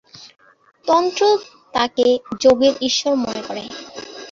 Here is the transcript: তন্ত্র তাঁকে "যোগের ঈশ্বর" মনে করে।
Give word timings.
তন্ত্র 0.87 1.21
তাঁকে 1.73 2.07
"যোগের 2.41 2.73
ঈশ্বর" 2.81 3.13
মনে 3.17 3.41
করে। 3.47 3.63